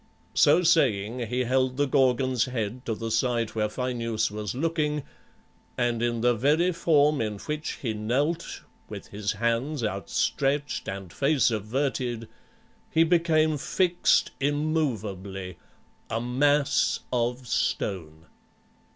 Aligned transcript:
So 0.33 0.63
saying, 0.63 1.19
he 1.27 1.41
held 1.43 1.77
the 1.77 1.85
Gorgon's 1.85 2.45
head 2.45 2.83
to 2.87 2.95
the 2.95 3.11
side 3.11 3.51
where 3.51 3.69
Phineus 3.69 4.31
was 4.31 4.55
looking, 4.55 5.03
and 5.77 6.01
in 6.01 6.21
the 6.21 6.33
very 6.33 6.71
form 6.71 7.21
in 7.21 7.37
which 7.37 7.73
he 7.83 7.93
knelt, 7.93 8.61
with 8.89 9.09
his 9.09 9.33
hands 9.33 9.83
outstretched 9.83 10.87
and 10.89 11.13
face 11.13 11.51
averted, 11.51 12.27
he 12.89 13.03
became 13.03 13.59
fixed 13.59 14.31
immovably, 14.39 15.59
a 16.09 16.19
mass 16.19 17.01
of 17.13 17.45
stone! 17.47 18.25